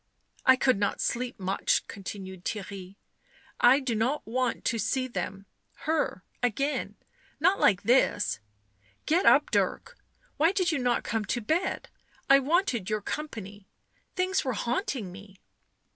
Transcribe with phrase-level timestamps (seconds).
[0.47, 2.95] "I could not sleep much," continued Theirry."
[3.75, 5.45] I do not want to see them—
[5.85, 6.95] her— again—
[7.39, 8.39] not like this—
[9.05, 9.95] get up, Dirk—
[10.37, 11.89] why did you not come to bed?
[12.27, 13.67] I wanted your company—
[14.15, 15.37] things were haunting me."